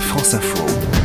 [0.00, 0.95] France Info.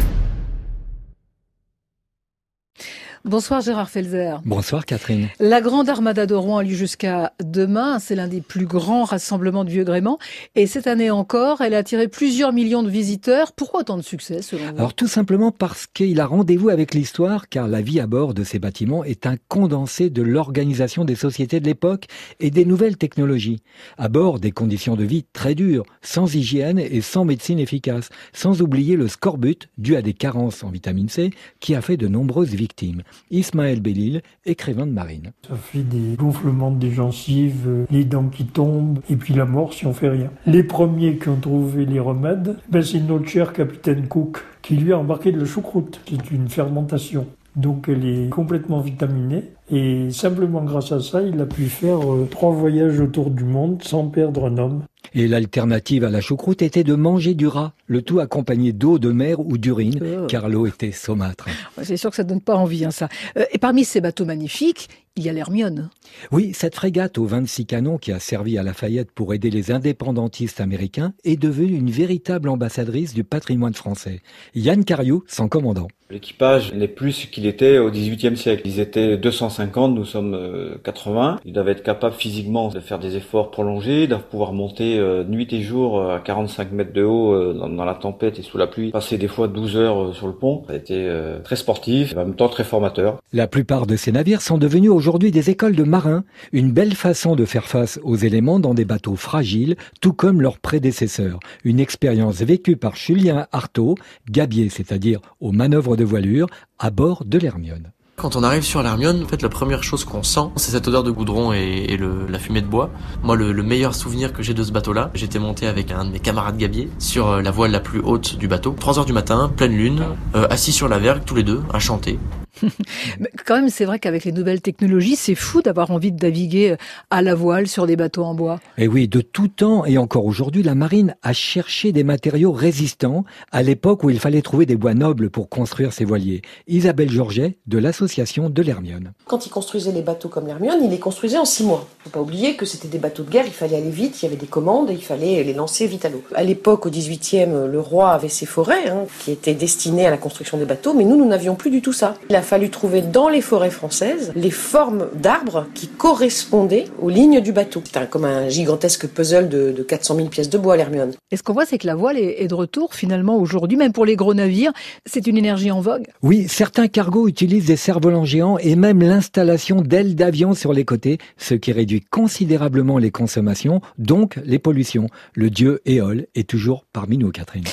[3.24, 4.42] Bonsoir Gérard Felzer.
[4.46, 5.30] Bonsoir Catherine.
[5.40, 8.00] La grande armada de Rouen a lieu jusqu'à demain.
[8.00, 10.18] C'est l'un des plus grands rassemblements de vieux gréement.
[10.56, 13.52] Et cette année encore, elle a attiré plusieurs millions de visiteurs.
[13.54, 14.78] Pourquoi autant de succès selon vous?
[14.78, 18.44] Alors tout simplement parce qu'il a rendez-vous avec l'histoire, car la vie à bord de
[18.44, 22.08] ces bâtiments est un condensé de l'organisation des sociétés de l'époque
[22.40, 23.62] et des nouvelles technologies.
[24.00, 28.64] À bord, des conditions de vie très dures, sans hygiène et sans médecine efficace, sans
[28.64, 32.56] oublier le scorbut dû à des carences en vitamine C qui a fait de nombreuses
[32.56, 33.04] victimes.
[33.30, 35.32] Ismaël Bellil, écrivain de marine.
[35.48, 39.86] Ça fait des gonflements des gencives, les dents qui tombent, et puis la mort si
[39.86, 40.30] on fait rien.
[40.46, 44.94] Les premiers qui ont trouvé les remèdes, ben c'est notre cher capitaine Cook qui lui
[44.94, 46.02] a embarqué de la choucroute.
[46.08, 47.28] C'est une fermentation.
[47.56, 52.28] Donc elle est complètement vitaminée et simplement grâce à ça, il a pu faire euh,
[52.30, 54.84] trois voyages autour du monde sans perdre un homme.
[55.14, 59.12] Et l'alternative à la choucroute était de manger du rat, le tout accompagné d'eau de
[59.12, 60.28] mer ou d'urine, oh.
[60.28, 61.48] car l'eau était saumâtre.
[61.84, 63.10] C'est sûr que ça donne pas envie, hein, ça.
[63.38, 65.90] Euh, et parmi ces bateaux magnifiques, il y a l'Hermione.
[66.32, 70.62] Oui, cette frégate aux 26 canons qui a servi à Lafayette pour aider les indépendantistes
[70.62, 74.22] américains est devenue une véritable ambassadrice du patrimoine français.
[74.56, 75.88] Yann Cariou, son commandant.
[76.12, 78.64] L'équipage n'est plus ce qu'il était au XVIIIe siècle.
[78.66, 80.38] Ils étaient 250, nous sommes
[80.84, 81.36] 80.
[81.36, 85.24] Euh, Ils doivent être capables physiquement de faire des efforts prolongés, de pouvoir monter euh,
[85.24, 88.68] nuit et jour euh, à 45 mètres de haut dans, la tempête et sous la
[88.68, 90.64] pluie, passer des fois 12 heures sur le pont.
[90.68, 91.10] Ça a été
[91.44, 93.20] très sportif et en même temps très formateur.
[93.32, 97.36] La plupart de ces navires sont devenus aujourd'hui des écoles de marins, une belle façon
[97.36, 101.40] de faire face aux éléments dans des bateaux fragiles, tout comme leurs prédécesseurs.
[101.64, 103.96] Une expérience vécue par Julien Artaud,
[104.30, 106.46] gabier, c'est-à-dire aux manœuvres de voilure,
[106.78, 107.90] à bord de l'Hermione.
[108.16, 111.02] Quand on arrive sur l'Hermione, en fait, la première chose qu'on sent, c'est cette odeur
[111.02, 112.92] de goudron et, la fumée de bois.
[113.24, 116.20] Moi, le, meilleur souvenir que j'ai de ce bateau-là, j'étais monté avec un de mes
[116.20, 118.76] camarades gabiers sur euh, la voile la plus haute du bateau.
[118.80, 120.04] 3 heures du matin, pleine lune,
[120.36, 122.20] euh, assis sur la vergue, tous les deux, à chanter.
[123.20, 126.76] Mais quand même, c'est vrai qu'avec les nouvelles technologies, c'est fou d'avoir envie de naviguer
[127.10, 128.60] à la voile sur des bateaux en bois.
[128.78, 132.52] Et eh oui, de tout temps et encore aujourd'hui, la marine a cherché des matériaux
[132.52, 136.42] résistants à l'époque où il fallait trouver des bois nobles pour construire ses voiliers.
[136.68, 139.14] Isabelle Georget de l'association de l'Hermione.
[139.26, 141.88] Quand ils construisaient les bateaux comme l'Hermione, ils les construisaient en six mois.
[142.04, 144.28] Faut pas oublier que c'était des bateaux de guerre, il fallait aller vite, il y
[144.28, 146.24] avait des commandes et il fallait les lancer vite à l'eau.
[146.36, 150.18] À l'époque, au 18e, le roi avait ses forêts hein, qui étaient destinées à la
[150.18, 152.16] construction des bateaux, mais nous, nous n'avions plus du tout ça.
[152.30, 157.40] Il a fallu trouver dans les forêts françaises les formes d'arbres qui correspondaient aux lignes
[157.40, 157.84] du bateau.
[157.86, 161.12] C'était comme un gigantesque puzzle de, 400 000 pièces de bois, l'Hermione.
[161.30, 164.06] Et ce qu'on voit, c'est que la voile est de retour finalement aujourd'hui, même pour
[164.06, 164.74] les gros navires.
[165.06, 166.08] C'est une énergie en vogue.
[166.24, 171.20] Oui, certains cargos utilisent des cerfs-volants géants et même l'installation d'ailes d'avion sur les côtés,
[171.38, 175.10] ce qui réduit considérablement les consommations, donc les pollutions.
[175.36, 177.66] Le dieu Éole est toujours parmi nous, Catherine.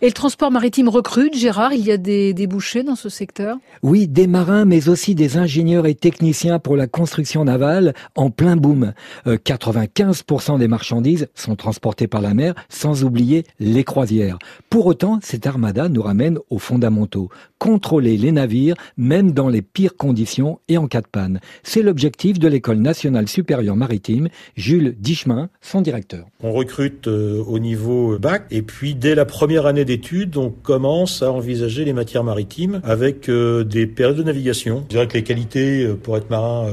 [0.00, 3.56] Et le transport maritime recrute, Gérard, il y a des débouchés dans ce secteur?
[3.82, 8.56] Oui, des marins, mais aussi des ingénieurs et techniciens pour la construction navale en plein
[8.56, 8.92] boom.
[9.26, 14.38] 95% euh, des marchandises sont transportées par la mer, sans oublier les croisières.
[14.68, 17.30] Pour autant, cette armada nous ramène aux fondamentaux.
[17.58, 21.40] Contrôler les navires, même dans les pires conditions et en cas de panne.
[21.62, 26.26] C'est l'objectif de l'École nationale supérieure maritime, Jules Dichemin, son directeur.
[26.42, 31.22] On recrute euh, au niveau bac, et puis dès la première année d'études, on commence
[31.22, 34.84] à envisager les matières maritimes avec euh, des de navigation.
[34.88, 36.70] Je dirais que les qualités euh, pour être marin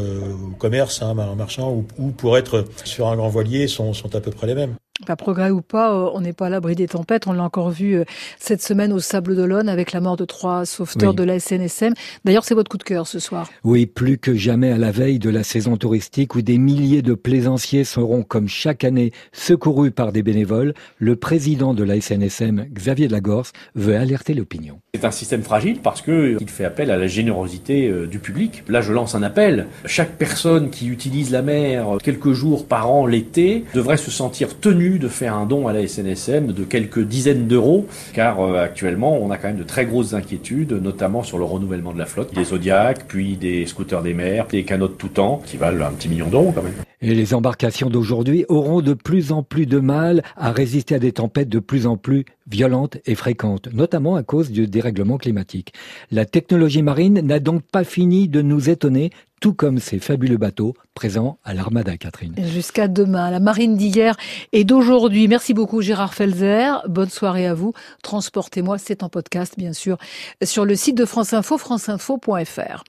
[0.51, 4.19] au commerce, hein, marin marchand, ou, ou, pour être sur un grand voilier sont à
[4.19, 4.75] peu près les mêmes.
[5.15, 7.27] Progrès ou pas, euh, on n'est pas à l'abri des tempêtes.
[7.27, 8.03] On l'a encore vu euh,
[8.39, 11.93] cette semaine au Sable d'Olonne avec la mort de trois sauveteurs de la SNSM.
[12.25, 13.49] D'ailleurs, c'est votre coup de cœur ce soir.
[13.63, 17.13] Oui, plus que jamais à la veille de la saison touristique où des milliers de
[17.13, 23.07] plaisanciers seront comme chaque année secourus par des bénévoles, le président de la SNSM, Xavier
[23.07, 24.79] Lagorce, veut alerter l'opinion.
[24.93, 28.63] C'est un système fragile parce que il fait appel à la générosité euh, du public.
[28.67, 29.67] Là, je lance un appel.
[29.85, 34.98] Chaque personne qui utilise la mer quelques jours par an l'été devrait se sentir tenue
[34.99, 39.31] de faire un don à la SNSM de quelques dizaines d'euros, car euh, actuellement on
[39.31, 42.44] a quand même de très grosses inquiétudes, notamment sur le renouvellement de la flotte, des
[42.44, 46.27] Zodiacs, puis des scooters des mers, des canots tout temps, qui valent un petit million
[46.27, 46.74] d'euros quand même.
[47.01, 51.13] Et les embarcations d'aujourd'hui auront de plus en plus de mal à résister à des
[51.13, 55.74] tempêtes de plus en plus violentes et fréquentes, notamment à cause du dérèglement climatique.
[56.12, 60.75] La technologie marine n'a donc pas fini de nous étonner, tout comme ces fabuleux bateaux
[60.94, 62.36] présents à l'Armada, Catherine.
[62.38, 64.18] Jusqu'à demain, la marine d'hier
[64.51, 65.30] et d'aujourd'hui.
[65.30, 66.84] Merci beaucoup Gérard Felzer.
[66.90, 67.74] Bonne soirée à vous.
[68.04, 69.98] Transportez-moi, c'est en podcast bien sûr,
[70.44, 72.84] sur le site de France Info, franceinfo.fr.